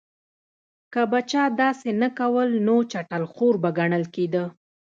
که 0.93 1.01
به 1.11 1.19
چا 1.31 1.43
داسې 1.61 1.89
نه 2.01 2.09
کول 2.19 2.49
نو 2.67 2.75
چټل 2.91 3.23
خور 3.33 3.55
به 3.63 3.69
ګڼل 3.77 4.03
کېده. 4.13 4.43